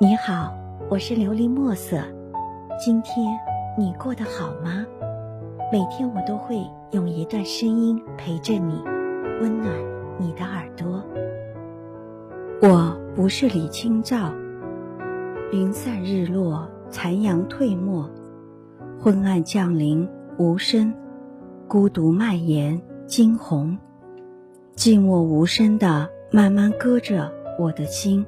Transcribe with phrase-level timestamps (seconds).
[0.00, 0.56] 你好，
[0.88, 2.00] 我是琉璃墨色。
[2.78, 3.36] 今天
[3.76, 4.86] 你过得好吗？
[5.72, 8.80] 每天我都会用一段声音陪着你，
[9.40, 9.74] 温暖
[10.16, 11.02] 你的耳朵。
[12.62, 14.32] 我不是李清照。
[15.50, 18.08] 云散日落，残阳褪没，
[19.00, 20.08] 昏暗降临，
[20.38, 20.94] 无声，
[21.66, 23.76] 孤独蔓延，惊鸿，
[24.76, 28.24] 静默无声的慢慢割着我的心，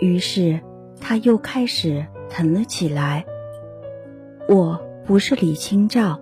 [0.00, 0.58] 于是。
[1.00, 3.24] 他又开始疼了起来。
[4.48, 6.18] 我不是李清照，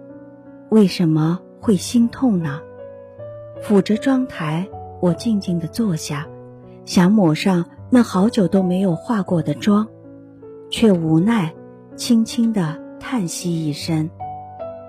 [0.69, 2.61] 为什么会心痛呢？
[3.63, 4.67] 抚着妆台，
[5.01, 6.27] 我静静地坐下，
[6.85, 9.89] 想抹上那好久都没有化过的妆，
[10.71, 11.55] 却无奈，
[11.95, 14.11] 轻轻地叹息一声，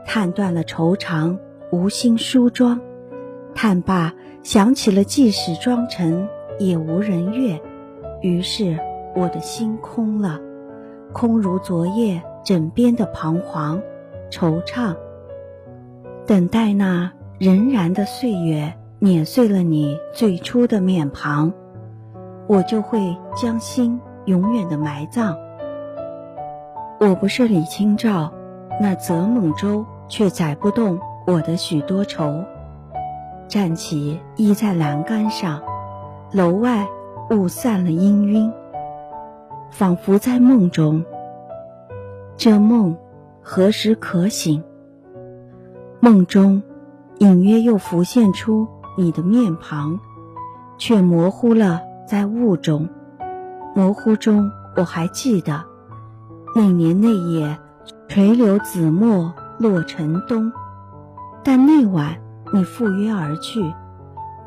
[0.06, 1.38] 叹断了愁肠，
[1.72, 2.80] 无心梳妆。
[3.56, 4.14] 叹罢，
[4.44, 6.28] 想起了即使妆成
[6.60, 7.62] 也无人悦，
[8.22, 8.78] 于是。
[9.18, 10.40] 我的心空了，
[11.12, 13.82] 空如昨夜枕边的彷徨、
[14.30, 14.96] 惆怅。
[16.28, 21.52] 等待那荏苒的岁月碾碎了你最初的面庞，
[22.46, 25.36] 我就会将心永远的埋葬。
[27.00, 28.32] 我不是李清照，
[28.80, 32.44] 那泽猛舟却载不动我的许多愁。
[33.48, 35.60] 站起，倚在栏杆上，
[36.32, 36.86] 楼外
[37.32, 38.54] 雾散了氤氲。
[39.70, 41.04] 仿佛在梦中，
[42.36, 42.98] 这梦
[43.42, 44.64] 何时可醒？
[46.00, 46.62] 梦中
[47.20, 50.00] 隐约又浮现出你的面庞，
[50.78, 52.88] 却模糊了在雾中。
[53.76, 55.64] 模糊中，我还记得
[56.56, 57.60] 那年那夜，
[58.08, 60.52] 垂柳紫陌落城东。
[61.44, 62.16] 但那晚
[62.52, 63.74] 你赴约而去，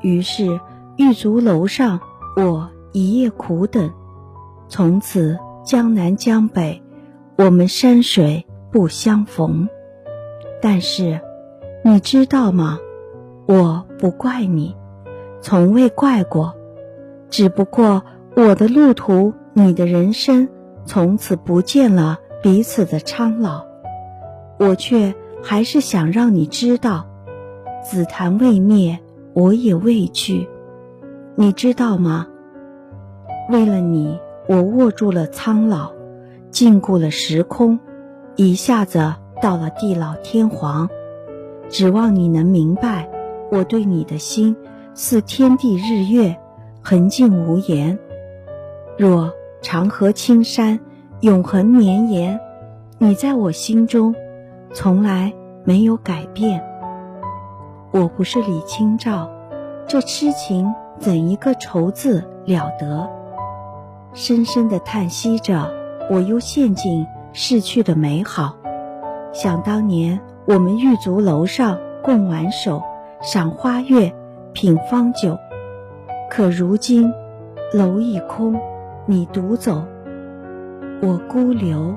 [0.00, 0.60] 于是
[0.96, 2.00] 玉足楼上，
[2.36, 3.92] 我一夜苦等。
[4.70, 6.80] 从此江南江北，
[7.36, 9.68] 我们山水不相逢。
[10.62, 11.20] 但是，
[11.84, 12.78] 你知道吗？
[13.48, 14.77] 我不怪你，
[15.40, 16.55] 从未怪过。
[17.30, 18.05] 只不过
[18.36, 20.48] 我的路途，你的人生，
[20.84, 23.64] 从此不见了彼此的苍老。
[24.56, 27.08] 我却还是想让你知道，
[27.83, 29.00] 紫檀未灭，
[29.34, 30.48] 我也未去。
[31.34, 32.28] 你知道吗？
[33.50, 34.20] 为了你。
[34.50, 35.92] 我握住了苍老，
[36.50, 37.78] 禁锢了时空，
[38.34, 40.90] 一下子到了地老天荒。
[41.68, 43.08] 指望你能明白，
[43.52, 44.56] 我对你的心
[44.92, 46.36] 似天地日月，
[46.83, 47.96] 恒静无言。
[48.98, 50.80] 若长河青山
[51.20, 52.40] 永恒绵延，
[52.98, 54.12] 你在我心中
[54.72, 56.60] 从来没有改变。
[57.92, 59.30] 我不是李清照，
[59.86, 63.20] 这痴情怎一个愁字了得？
[64.12, 65.70] 深深的叹息着，
[66.10, 68.56] 我又陷进逝去的美好。
[69.32, 72.82] 想当年，我们玉足楼上共挽手，
[73.22, 74.12] 赏花月，
[74.52, 75.38] 品芳酒。
[76.28, 77.12] 可如今，
[77.72, 78.60] 楼已空，
[79.06, 79.84] 你独走，
[81.00, 81.94] 我孤留。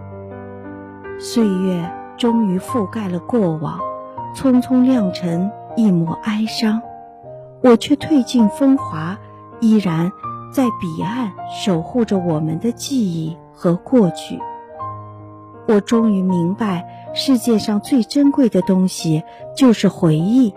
[1.19, 3.79] 岁月终于覆盖了过往，
[4.35, 6.79] 匆匆酿成一抹哀伤。
[7.61, 9.17] 我却褪尽风华，
[9.59, 10.11] 依然。
[10.53, 14.39] 在彼岸守护着我们的记忆和过去。
[15.67, 19.23] 我终于明白，世界上最珍贵的东西
[19.55, 20.53] 就是回忆，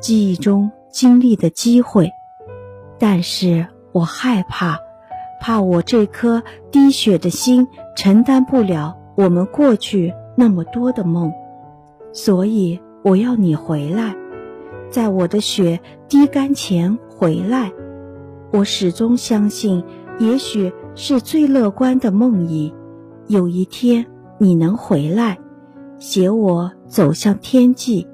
[0.00, 2.10] 记忆中经历的机会。
[2.98, 4.78] 但是我害怕，
[5.40, 7.66] 怕我这颗滴血的心
[7.96, 11.32] 承担不了我们过去那么多的梦，
[12.12, 14.14] 所以我要你回来，
[14.88, 17.72] 在我的血滴干前回来。
[18.52, 19.82] 我始终相信，
[20.18, 22.74] 也许是最乐观的梦呓，
[23.26, 25.38] 有一天你能回来，
[25.98, 28.06] 携我走向天际，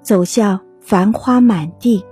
[0.00, 2.04] 走向繁花满地，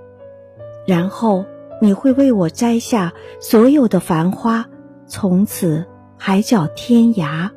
[0.84, 1.44] 然后
[1.80, 4.66] 你会为我摘下所有的繁花，
[5.06, 7.50] 从此海角天涯。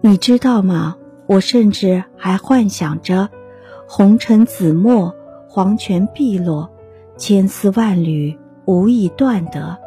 [0.00, 0.96] 你知道吗？
[1.26, 3.28] 我甚至还幻想着，
[3.86, 5.14] 红尘紫陌，
[5.46, 6.70] 黄泉碧落，
[7.18, 8.38] 千丝万缕。
[8.66, 9.78] 无以断得，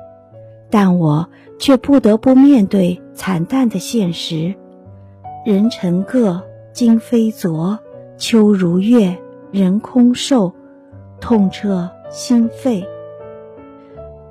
[0.69, 1.29] 但我
[1.59, 4.55] 却不得不面对惨淡的现实。
[5.45, 6.43] 人成各，
[6.73, 7.77] 今非昨；
[8.17, 9.17] 秋如月，
[9.51, 10.53] 人空瘦，
[11.19, 12.85] 痛彻心扉。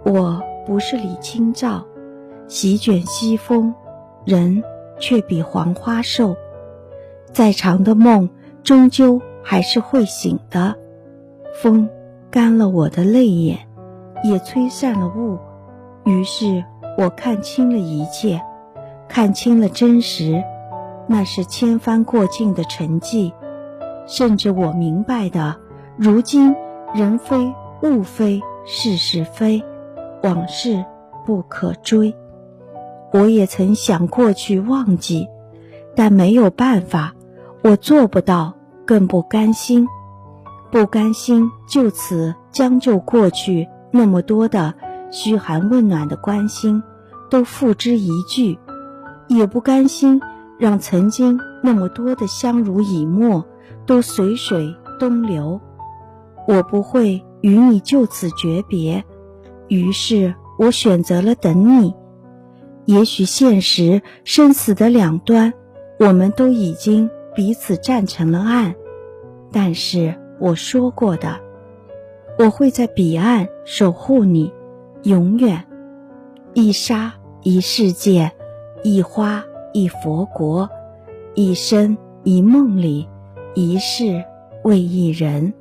[0.05, 1.85] 我不是李清照，
[2.47, 3.75] 席卷西风，
[4.25, 4.63] 人
[4.99, 6.37] 却比黄花瘦。
[7.33, 8.31] 再长的梦，
[8.63, 10.77] 终究还是会醒的。
[11.55, 11.89] 风
[12.31, 13.66] 干了我的泪眼。
[14.29, 15.39] 也吹散了雾，
[16.05, 16.65] 于是
[16.99, 18.41] 我看清了一切，
[19.09, 20.43] 看清了真实，
[21.07, 23.33] 那是千帆过尽的沉寂。
[24.07, 25.57] 甚至我明白的，
[25.97, 26.55] 如今
[26.95, 27.53] 人非
[27.83, 29.63] 物非，事是非，
[30.23, 30.85] 往事
[31.25, 32.15] 不可追。
[33.13, 35.29] 我也曾想过去忘记，
[35.95, 37.15] 但没有办法，
[37.63, 39.89] 我做不到，更不甘心。
[40.71, 44.75] 不甘心就此将就过去那么多的
[45.11, 46.83] 嘘寒问暖的关心
[47.31, 48.59] 都付之一炬，
[49.29, 50.21] 也不甘心
[50.59, 53.45] 让曾经那么多的相濡以沫。
[53.87, 55.61] 都随水东流，
[56.49, 59.05] 我不会与你就此诀别，
[59.69, 61.95] 于是我选择了等你。
[62.85, 65.53] 也许现实生死的两端，
[66.01, 68.75] 我们都已经彼此站成了岸，
[69.53, 71.39] 但是我说过的，
[72.39, 74.53] 我会在彼岸守护你，
[75.05, 75.65] 永远。
[76.53, 78.31] 一沙一世界，
[78.83, 79.43] 一花
[79.73, 80.69] 一佛国，
[81.35, 83.09] 一生一梦里。
[83.55, 84.23] 一世
[84.65, 85.55] 为一人，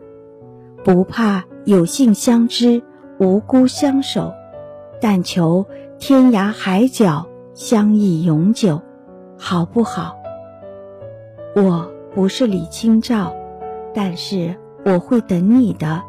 [0.84, 2.84] 不怕有幸相知，
[3.20, 4.34] 无辜相守，
[5.00, 5.66] 但求
[5.98, 8.82] 天涯海角相依永久，
[9.38, 10.14] 好不好？
[11.56, 13.34] 我不是李清照，
[13.94, 16.04] 但是我会等你的。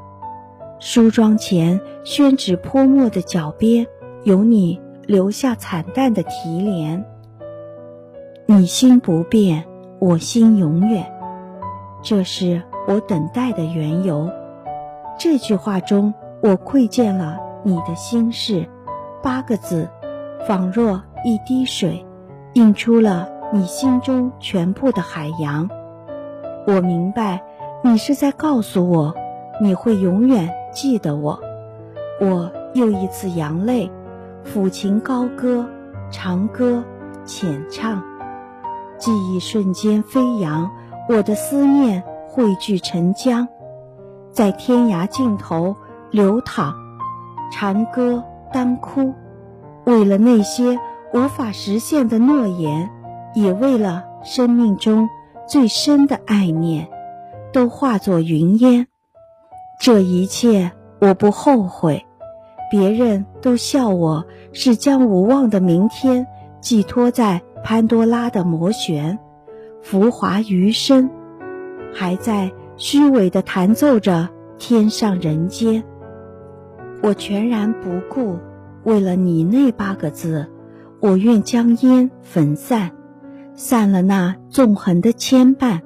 [0.78, 3.86] 梳妆前宣纸泼墨的脚边，
[4.24, 7.04] 有你留下惨淡的题联。
[8.44, 9.64] 你心不变，
[9.98, 11.10] 我心永远。
[12.02, 14.30] 这是我等待的缘由。
[15.18, 16.12] 这句话中，
[16.42, 18.68] 我窥见了你的心事。
[19.22, 19.88] 八个字，
[20.46, 22.04] 仿若一滴水，
[22.52, 25.68] 映出了你心中全部的海洋。
[26.66, 27.42] 我明白，
[27.82, 29.14] 你是在告诉我，
[29.60, 31.40] 你会永远记得我。
[32.20, 33.90] 我又一次扬泪，
[34.44, 35.66] 抚琴高歌，
[36.10, 36.84] 长歌
[37.24, 38.02] 浅唱，
[38.98, 40.70] 记忆瞬间飞扬。
[41.08, 43.48] 我的思念汇聚成江，
[44.30, 45.74] 在天涯尽头
[46.10, 46.74] 流淌。
[47.50, 48.22] 长歌
[48.52, 49.14] 当哭，
[49.86, 50.78] 为了那些
[51.14, 52.90] 无法实现的诺言，
[53.34, 55.08] 也为了生命中
[55.48, 56.88] 最深的爱念，
[57.52, 58.88] 都化作云烟。
[59.80, 62.04] 这一切我不后悔。
[62.70, 66.26] 别人都笑我是将无望的明天
[66.60, 69.18] 寄托在潘多拉的魔旋。
[69.82, 71.08] 浮华余生，
[71.94, 74.28] 还在虚伪地弹奏着
[74.58, 75.84] 天上人间。
[77.02, 78.36] 我全然不顾，
[78.82, 80.48] 为了你那八个字，
[80.98, 82.90] 我愿将烟焚散，
[83.54, 85.82] 散了那纵横的牵绊，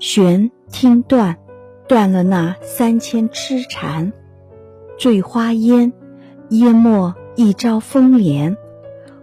[0.00, 1.36] 弦听断，
[1.92, 4.14] 断了那三千痴缠，
[4.96, 5.92] 醉花烟，
[6.48, 8.56] 淹没一朝风莲，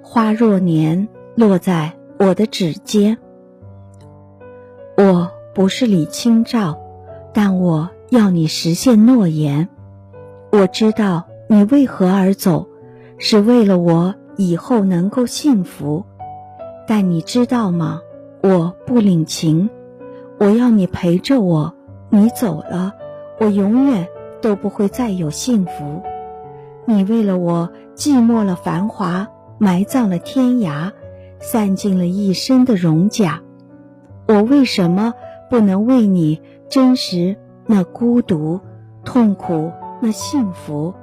[0.04, 3.18] 花若年落在我的指尖。
[4.95, 6.80] 我不是李清照，
[7.33, 9.68] 但我要你实现诺言。
[10.51, 12.68] 我知道你为何而走，
[13.18, 16.06] 是为了我以后能够幸福。
[16.88, 18.01] 但你知道吗？
[18.44, 19.71] 我不领情，
[20.39, 21.74] 我要你陪着我。
[22.11, 22.94] 你走了，
[23.39, 24.07] 我永远
[24.41, 26.01] 都不会再有幸福。
[26.85, 29.28] 你为了我寂寞了繁华，
[29.59, 30.92] 埋葬了天涯，
[31.39, 33.42] 散尽了一生的荣甲。
[34.28, 35.13] 我为什么
[35.49, 38.59] 不能为你真实那孤独、
[39.06, 40.95] 痛苦、那幸福，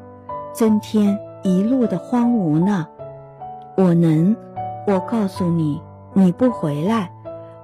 [0.52, 2.88] 增添一路的荒芜呢？
[3.76, 4.36] 我能，
[4.88, 5.80] 我告诉你，
[6.14, 7.12] 你不回来，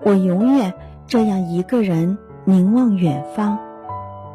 [0.05, 0.75] 我永远
[1.07, 3.57] 这样一个人凝望远方，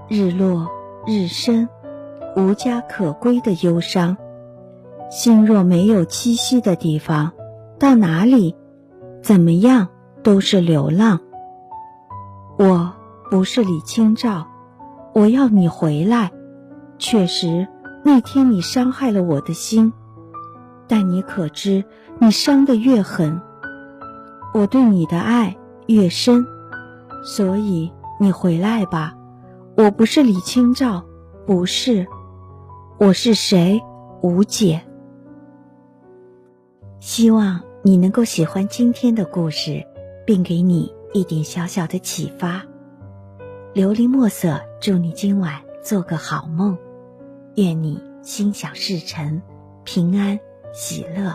[0.08, 0.68] 日落
[1.06, 1.68] 日升，
[2.38, 4.16] 无家可归的忧伤。
[5.10, 7.34] 心若没有栖息的地方，
[7.78, 8.56] 到哪里，
[9.22, 9.90] 怎么样？
[10.24, 11.20] 都是流浪。
[12.58, 12.94] 我
[13.30, 14.48] 不是李清照，
[15.14, 16.32] 我要你回来。
[16.98, 17.68] 确实，
[18.04, 19.92] 那天你伤害了我的心，
[20.88, 21.84] 但你可知，
[22.20, 23.42] 你伤得越狠，
[24.54, 26.46] 我对你的爱越深。
[27.24, 29.14] 所以你回来吧。
[29.76, 31.04] 我不是李清照，
[31.46, 32.06] 不是，
[33.00, 33.82] 我是谁？
[34.22, 34.82] 无解。
[37.00, 39.86] 希望你能够喜欢今天的故事。
[40.28, 42.62] 并给你一点小小的启发。
[43.74, 46.78] 琉璃墨色，祝你今晚做个好梦，
[47.56, 49.42] 愿你心想事成，
[49.86, 50.38] 平安
[50.74, 51.34] 喜乐。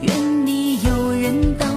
[0.00, 1.69] 愿你有人等。